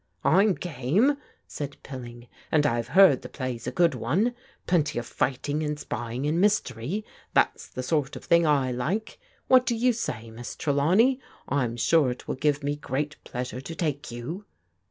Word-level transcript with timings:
"I'm 0.23 0.55
game," 0.55 1.17
said 1.45 1.77
Pilling," 1.83 2.27
and 2.51 2.65
I've 2.65 2.87
heard 2.87 3.21
the 3.21 3.29
play's 3.29 3.67
a 3.67 3.71
good 3.71 3.93
one. 3.93 4.33
Plenty 4.65 4.97
of 4.97 5.05
fighting 5.05 5.61
and 5.61 5.79
spying, 5.79 6.25
and 6.25 6.41
mystery; 6.41 7.05
that's 7.35 7.67
the 7.67 7.83
sort 7.83 8.15
of 8.15 8.25
thing 8.25 8.47
I 8.47 8.71
like. 8.71 9.19
What 9.47 9.63
do 9.63 9.75
you 9.75 9.93
say, 9.93 10.31
Miss 10.31 10.55
Trelawney? 10.55 11.19
I'm 11.47 11.77
sure 11.77 12.09
it 12.09 12.27
will 12.27 12.33
give 12.33 12.63
me 12.63 12.77
great 12.77 13.17
pleasure 13.23 13.61
to 13.61 13.75
take 13.75 14.09
you." 14.09 14.45